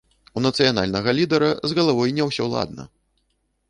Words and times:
У 0.39 0.41
нацыянальнага 0.45 1.15
лідэра 1.19 1.53
з 1.69 1.81
галавой 1.83 2.09
не 2.21 2.31
ўсё 2.33 2.53
ладна! 2.59 2.93